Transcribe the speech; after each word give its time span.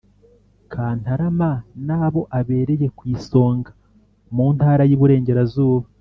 kantarama 0.71 1.51
n’abo 1.87 2.21
abereye 2.39 2.87
ku 2.97 3.03
isonga, 3.15 3.69
mu 4.35 4.47
ntara 4.55 4.83
y’iburengerazuba. 4.89 5.85